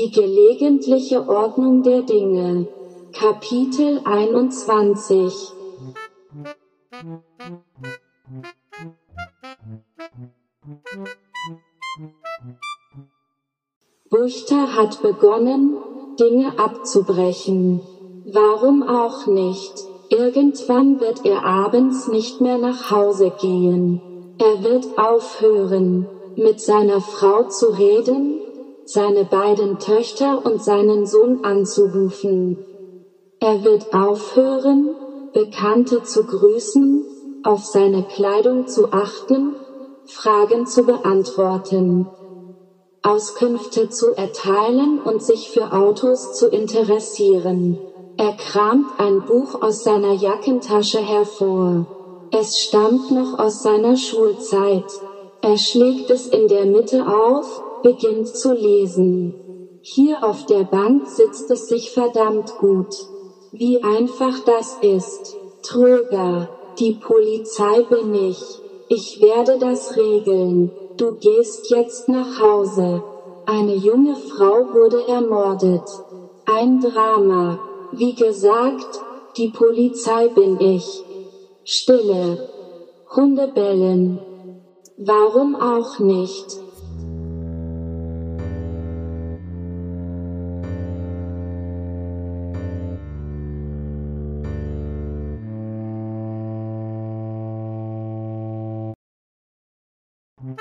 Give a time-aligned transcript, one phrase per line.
[0.00, 2.66] Die gelegentliche Ordnung der Dinge.
[3.12, 5.52] Kapitel 21
[14.08, 15.76] Buchter hat begonnen,
[16.18, 17.82] Dinge abzubrechen.
[18.24, 19.74] Warum auch nicht?
[20.08, 24.00] Irgendwann wird er abends nicht mehr nach Hause gehen.
[24.38, 26.06] Er wird aufhören,
[26.36, 28.39] mit seiner Frau zu reden,
[28.92, 32.58] seine beiden Töchter und seinen Sohn anzurufen.
[33.40, 34.94] Er wird aufhören,
[35.32, 37.04] Bekannte zu grüßen,
[37.44, 39.54] auf seine Kleidung zu achten,
[40.06, 42.06] Fragen zu beantworten,
[43.02, 47.78] Auskünfte zu erteilen und sich für Autos zu interessieren.
[48.18, 51.86] Er kramt ein Buch aus seiner Jackentasche hervor.
[52.32, 54.84] Es stammt noch aus seiner Schulzeit.
[55.40, 59.34] Er schlägt es in der Mitte auf, beginnt zu lesen.
[59.82, 62.94] Hier auf der Bank sitzt es sich verdammt gut.
[63.52, 65.36] Wie einfach das ist.
[65.62, 68.40] Tröger, die Polizei bin ich.
[68.88, 70.70] Ich werde das regeln.
[70.96, 73.02] Du gehst jetzt nach Hause.
[73.46, 75.88] Eine junge Frau wurde ermordet.
[76.46, 77.58] Ein Drama.
[77.92, 79.00] Wie gesagt,
[79.36, 81.02] die Polizei bin ich.
[81.64, 82.48] Stille.
[83.14, 84.20] Hunde bellen.
[84.96, 86.59] Warum auch nicht?
[100.40, 100.58] Thank